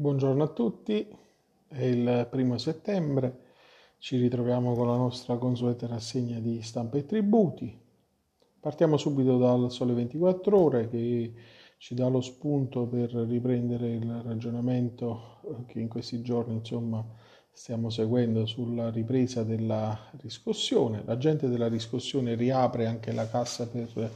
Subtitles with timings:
[0.00, 1.06] Buongiorno a tutti,
[1.68, 3.40] è il primo settembre,
[3.98, 7.78] ci ritroviamo con la nostra consueta rassegna di stampa e tributi.
[8.58, 11.34] Partiamo subito dal Sole 24 ore che
[11.76, 17.04] ci dà lo spunto per riprendere il ragionamento che in questi giorni insomma
[17.52, 21.02] stiamo seguendo sulla ripresa della riscossione.
[21.04, 24.10] L'agente della riscossione riapre anche la cassa per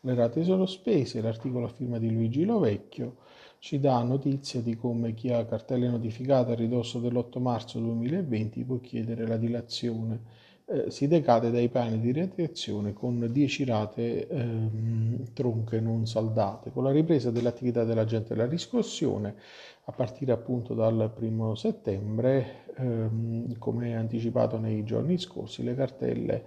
[0.00, 3.25] le rate solo spese, l'articolo a firma di Luigi Lovecchio
[3.58, 8.78] ci dà notizia di come chi ha cartelle notificate a ridosso dell'8 marzo 2020 può
[8.80, 10.44] chiedere la dilazione.
[10.68, 16.72] Eh, si decade dai piani di retriazione con 10 rate ehm, tronche non saldate.
[16.72, 19.36] Con la ripresa dell'attività dell'agente della riscossione,
[19.84, 26.44] a partire appunto dal primo settembre, ehm, come anticipato nei giorni scorsi, le cartelle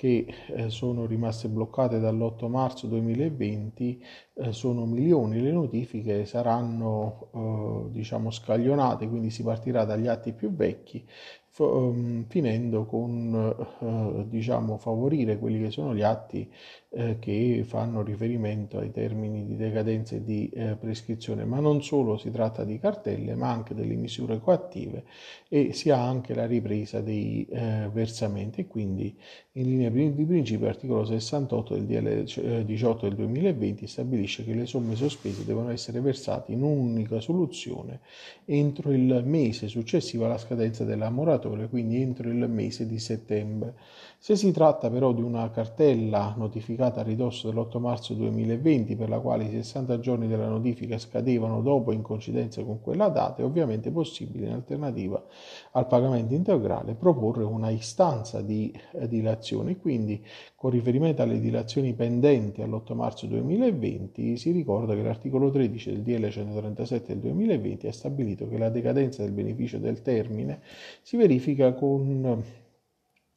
[0.00, 7.92] che eh, sono rimaste bloccate dall'8 marzo 2020 eh, sono milioni, le notifiche saranno eh,
[7.92, 11.06] diciamo scaglionate, quindi si partirà dagli atti più vecchi
[11.52, 16.48] finendo con eh, diciamo, favorire quelli che sono gli atti
[16.90, 22.16] eh, che fanno riferimento ai termini di decadenza e di eh, prescrizione, ma non solo
[22.16, 25.04] si tratta di cartelle, ma anche delle misure coattive
[25.48, 28.66] e si ha anche la ripresa dei versamenti.
[28.66, 29.16] Quindi,
[29.52, 34.94] in linea di principio, l'articolo 68 del DL 18 del 2020 stabilisce che le somme
[34.94, 38.00] sospese devono essere versate in un'unica soluzione
[38.44, 43.74] entro il mese successivo alla scadenza della moratoria lavoratore, quindi entro il mese di settembre.
[44.18, 49.18] Se si tratta però di una cartella notificata a ridosso dell'8 marzo 2020 per la
[49.18, 53.90] quale i 60 giorni della notifica scadevano dopo in coincidenza con quella data, è ovviamente
[53.90, 55.24] possibile in alternativa
[55.72, 59.78] al pagamento integrale proporre una istanza di eh, dilazione.
[59.78, 60.22] Quindi
[60.54, 66.28] con riferimento alle dilazioni pendenti all'8 marzo 2020 si ricorda che l'articolo 13 del DL
[66.28, 70.60] 137 del 2020 ha stabilito che la decadenza del beneficio del termine
[71.00, 71.29] si verifica
[71.74, 72.42] con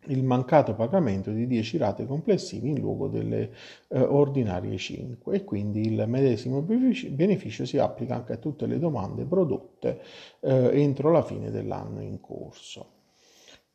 [0.07, 3.51] il mancato pagamento di 10 rate complessive in luogo delle
[3.87, 9.25] eh, ordinarie 5 e quindi il medesimo beneficio si applica anche a tutte le domande
[9.25, 10.01] prodotte
[10.41, 12.87] eh, entro la fine dell'anno in corso.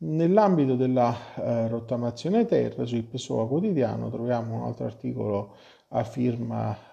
[0.00, 5.56] Nell'ambito della eh, rottamazione terra sul PSOA quotidiano troviamo un altro articolo
[5.88, 6.87] a firma eh,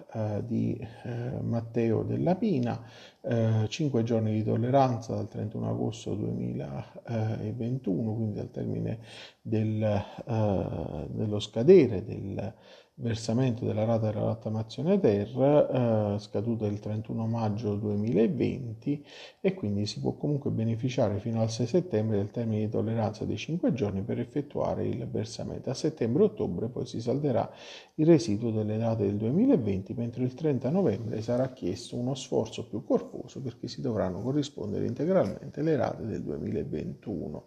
[0.45, 2.81] di eh, Matteo Della Pina,
[3.21, 8.99] eh, 5 giorni di tolleranza dal 31 agosto 2021, quindi al termine
[9.41, 12.53] del, eh, dello scadere del
[12.97, 19.05] versamento della rata della rottamazione ter eh, scaduta il 31 maggio 2020
[19.41, 23.35] e quindi si può comunque beneficiare fino al 6 settembre del termine di tolleranza dei
[23.35, 25.69] 5 giorni per effettuare il versamento.
[25.69, 27.51] A settembre-ottobre poi si salderà
[27.95, 32.85] il residuo delle date del 2020 mentre il 30 novembre sarà chiesto uno sforzo più
[32.85, 37.43] corposo perché si dovranno corrispondere integralmente le rate del 2021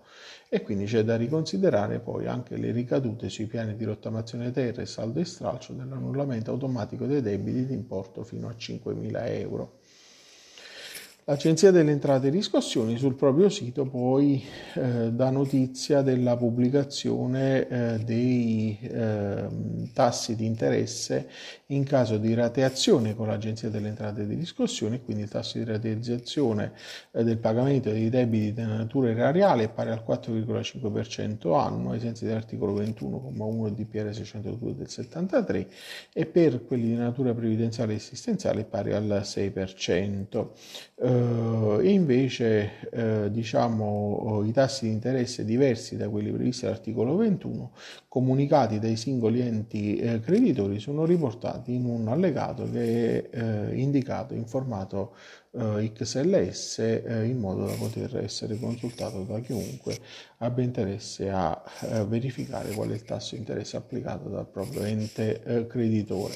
[0.51, 4.87] e quindi c'è da riconsiderare poi anche le ricadute sui piani di rottamazione terra e
[4.87, 9.11] saldo esterno stralcio dell'annullamento automatico dei debiti di importo fino a 5.000
[9.41, 9.79] euro.
[11.29, 17.99] L'Agenzia delle Entrate e Riscossioni sul proprio sito poi eh, dà notizia della pubblicazione eh,
[17.99, 19.47] dei eh,
[19.93, 21.29] tassi di interesse
[21.67, 26.73] in caso di rateazione con l'Agenzia delle Entrate e Riscossioni, quindi il tasso di rateizzazione
[27.11, 32.25] eh, del pagamento dei debiti di natura erariale è pari al 4,5% annuo ai sensi
[32.25, 35.69] dell'articolo 21,1 DPR 602 del 73
[36.11, 40.47] e per quelli di natura previdenziale e assistenziale è pari al 6%
[41.01, 41.17] eh,
[41.81, 47.71] e invece eh, diciamo, i tassi di interesse diversi da quelli previsti dall'articolo 21
[48.09, 54.35] comunicati dai singoli enti eh, creditori sono riportati in un allegato che è eh, indicato
[54.35, 55.15] in formato
[55.53, 59.99] eh, XLS eh, in modo da poter essere consultato da chiunque
[60.39, 61.63] abbia interesse a
[62.07, 66.35] verificare qual è il tasso di interesse applicato dal proprio ente creditore.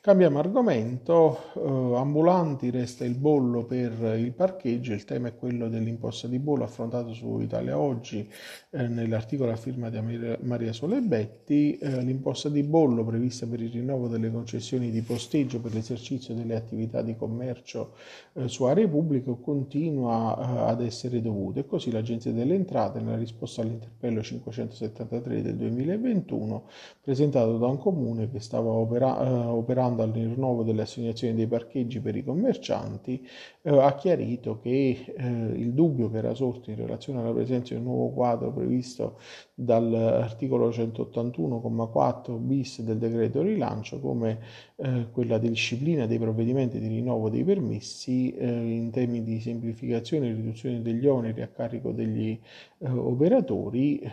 [0.00, 6.28] Cambiamo argomento, uh, ambulanti resta il bollo per il parcheggio, il tema è quello dell'imposta
[6.28, 8.26] di bollo affrontato su Italia Oggi
[8.70, 9.98] eh, nell'articolo a firma di
[10.42, 15.74] Maria Solebetti, eh, l'imposta di bollo prevista per il rinnovo delle concessioni di posteggio per
[15.74, 17.94] l'esercizio delle attività di commercio
[18.34, 23.16] eh, su aree pubbliche continua eh, ad essere dovuta e così l'Agenzia delle Entrate nella
[23.16, 26.62] risposta all'interpello 573 del 2021
[27.02, 31.46] presentato da un comune che stava opera- eh, operando partecipando al rinnovo delle assegnazioni dei
[31.46, 33.26] parcheggi per i commercianti,
[33.62, 37.80] eh, ha chiarito che eh, il dubbio che era sorto in relazione alla presenza di
[37.80, 39.18] un nuovo quadro previsto
[39.54, 44.38] dall'articolo 181,4 bis del decreto rilancio come
[44.76, 50.28] eh, quella di disciplina dei provvedimenti di rinnovo dei permessi eh, in temi di semplificazione
[50.28, 52.38] e riduzione degli oneri a carico degli
[52.78, 54.10] eh, operatori, eh,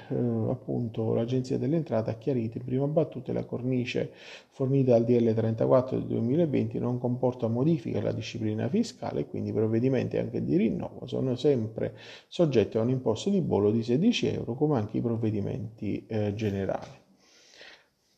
[0.49, 4.11] appunto l'Agenzia delle Entrate ha chiarito in prima battuta la cornice
[4.49, 5.64] fornita dal DL 34
[5.95, 11.07] del 2020 non comporta modifiche alla disciplina fiscale e quindi i provvedimenti anche di rinnovo
[11.07, 11.95] sono sempre
[12.27, 17.04] soggetti a un imposto di bollo di 16 euro come anche i provvedimenti eh, generali.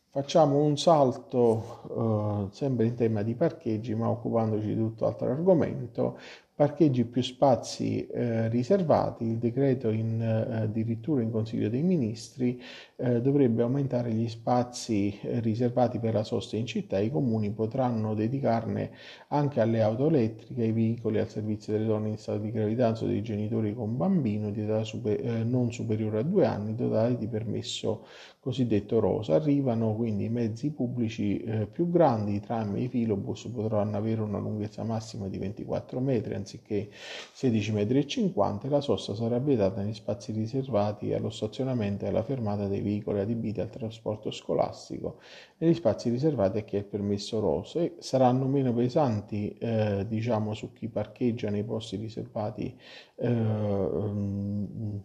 [0.10, 6.18] Facciamo un salto eh, sempre in tema di parcheggi, ma occupandoci di tutto altro argomento,
[6.56, 12.60] parcheggi più spazi eh, riservati, il decreto in, eh, addirittura in Consiglio dei Ministri
[12.96, 18.16] eh, dovrebbe aumentare gli spazi eh, riservati per la sosta in città, i comuni potranno
[18.16, 18.90] dedicarne
[19.28, 23.08] anche alle auto elettriche, ai veicoli al servizio delle donne in stato di gravidanza o
[23.08, 27.28] dei genitori con bambino di età super, eh, non superiore a due anni dotati di
[27.28, 28.06] permesso
[28.40, 29.36] cosiddetto rosa.
[29.36, 34.22] Arrivano quindi i mezzi pubblici eh, più grandi, i tram e i filobus potranno avere
[34.22, 36.90] una lunghezza massima di 24 metri anziché
[37.36, 42.68] 16,50 metri e la sosta sarà vietata negli spazi riservati allo stazionamento e alla fermata
[42.68, 45.20] dei veicoli adibiti al trasporto scolastico.
[45.58, 50.06] E gli spazi riservati a chi ha il permesso rosa e saranno meno pesanti eh,
[50.08, 52.76] diciamo su chi parcheggia nei posti riservati
[53.16, 55.04] eh, um,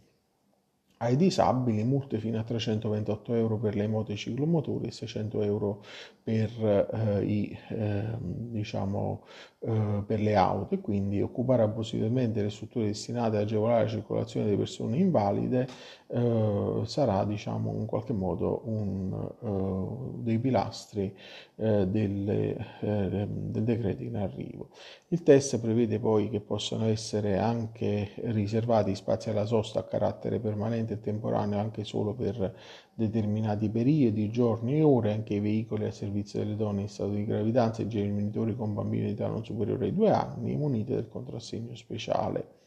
[1.03, 5.83] ai disabili, multe fino a 328 euro per le moto e ciclomotori e 600 euro
[6.23, 6.51] per,
[6.93, 9.25] eh, i, eh, diciamo,
[9.59, 14.47] eh, per le auto e quindi occupare appositamente le strutture destinate ad agevolare la circolazione
[14.47, 15.67] delle persone invalide
[16.07, 19.13] eh, sarà diciamo, in qualche modo un,
[19.43, 21.13] eh, dei pilastri
[21.57, 24.69] eh, delle, del decreto in arrivo.
[25.09, 30.92] Il test prevede poi che possano essere anche riservati spazi alla sosta a carattere permanente
[30.93, 32.55] e temporaneo anche solo per
[32.95, 37.25] determinati periodi, giorni e ore, anche i veicoli a servizio delle donne in stato di
[37.25, 41.75] gravidanza e genitori con bambini di età non superiore ai due anni, muniti del contrassegno
[41.75, 42.62] speciale.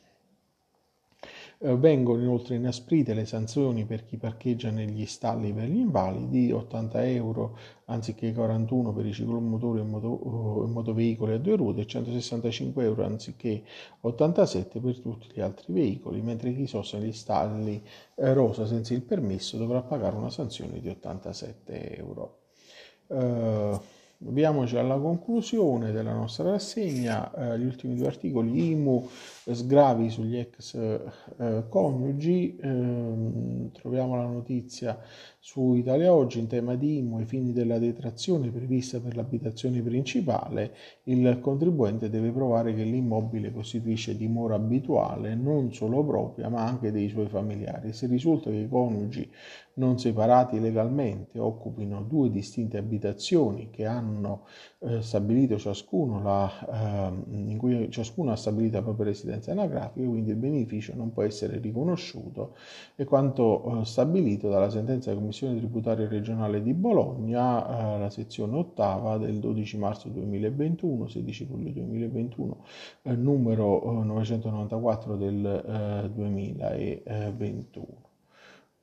[1.65, 7.07] Eh, vengono inoltre inasprite le sanzioni per chi parcheggia negli stalli per gli invalidi, 80
[7.07, 13.03] euro anziché 41 per i ciclomotori e moto, motoveicoli a due ruote e 165 euro
[13.03, 13.63] anziché
[14.01, 17.81] 87 per tutti gli altri veicoli, mentre chi sosta negli stalli
[18.13, 22.41] eh, rosa senza il permesso dovrà pagare una sanzione di 87 euro.
[23.07, 23.79] Uh,
[24.23, 29.05] Avviamoci alla conclusione della nostra rassegna, eh, gli ultimi due articoli, IMU,
[29.51, 34.97] sgravi sugli ex eh, coniugi, eh, troviamo la notizia
[35.37, 40.73] su Italia Oggi in tema di IMU ai fini della detrazione prevista per l'abitazione principale,
[41.03, 47.09] il contribuente deve provare che l'immobile costituisce dimora abituale non solo propria ma anche dei
[47.09, 47.91] suoi familiari.
[47.91, 49.29] Se risulta che i coniugi
[49.75, 54.45] non separati legalmente occupino due distinte abitazioni che hanno
[54.79, 60.29] eh, stabilito ciascuno la, eh, in cui ciascuno ha stabilito la propria residenza anagrafica, quindi
[60.29, 62.55] il beneficio non può essere riconosciuto
[62.95, 68.57] e quanto eh, stabilito dalla sentenza della Commissione tributaria regionale di Bologna, eh, la sezione
[68.57, 72.57] ottava del 12 marzo 2021, 16 luglio 2021,
[73.03, 78.04] eh, numero 994 del 2021.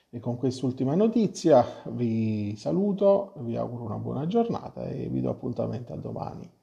[0.09, 5.93] E con quest'ultima notizia vi saluto, vi auguro una buona giornata e vi do appuntamento
[5.93, 6.60] a domani.